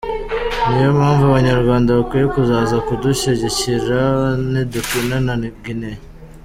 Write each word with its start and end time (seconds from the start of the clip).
Niyo 0.69 0.89
mpamvu 0.97 1.23
Abanyarwanda 1.25 1.95
bakwiye 1.97 2.25
kuzaza 2.33 2.75
kudushyigikira 2.87 4.01
nidukina 4.51 5.15
na 5.25 5.33
Guinea.” 5.63 5.99